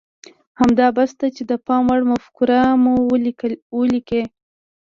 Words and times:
همدا 0.59 0.87
بس 0.97 1.11
ده 1.19 1.27
چې 1.35 1.43
د 1.51 1.53
پام 1.65 1.83
وړ 1.89 2.01
مفکوره 2.11 2.59
مو 2.83 2.93
وليکئ. 3.81 4.23